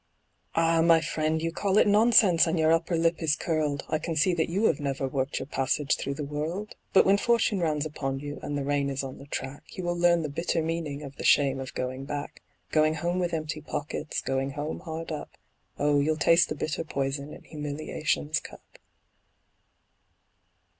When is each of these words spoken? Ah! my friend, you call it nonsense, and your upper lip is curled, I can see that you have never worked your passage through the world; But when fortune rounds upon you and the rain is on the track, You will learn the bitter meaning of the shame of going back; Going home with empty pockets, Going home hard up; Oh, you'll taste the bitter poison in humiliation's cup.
Ah! 0.55 0.81
my 0.81 0.99
friend, 0.99 1.43
you 1.43 1.51
call 1.51 1.77
it 1.77 1.85
nonsense, 1.85 2.47
and 2.47 2.57
your 2.57 2.71
upper 2.73 2.95
lip 2.95 3.21
is 3.21 3.35
curled, 3.35 3.83
I 3.87 3.99
can 3.99 4.15
see 4.15 4.33
that 4.33 4.49
you 4.49 4.63
have 4.65 4.79
never 4.79 5.07
worked 5.07 5.37
your 5.37 5.45
passage 5.45 5.95
through 5.95 6.15
the 6.15 6.23
world; 6.23 6.73
But 6.91 7.05
when 7.05 7.19
fortune 7.19 7.59
rounds 7.59 7.85
upon 7.85 8.19
you 8.19 8.39
and 8.41 8.57
the 8.57 8.63
rain 8.63 8.89
is 8.89 9.03
on 9.03 9.19
the 9.19 9.27
track, 9.27 9.77
You 9.77 9.83
will 9.83 9.95
learn 9.95 10.23
the 10.23 10.27
bitter 10.29 10.63
meaning 10.63 11.03
of 11.03 11.17
the 11.17 11.23
shame 11.23 11.59
of 11.59 11.75
going 11.75 12.05
back; 12.05 12.41
Going 12.71 12.95
home 12.95 13.19
with 13.19 13.31
empty 13.31 13.61
pockets, 13.61 14.21
Going 14.23 14.53
home 14.53 14.79
hard 14.79 15.11
up; 15.11 15.37
Oh, 15.77 15.99
you'll 15.99 16.17
taste 16.17 16.49
the 16.49 16.55
bitter 16.55 16.83
poison 16.83 17.31
in 17.31 17.43
humiliation's 17.43 18.39
cup. 18.39 18.79